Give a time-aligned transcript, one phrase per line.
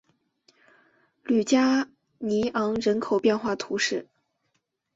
[1.25, 4.07] 吕加尼昂人口变化图示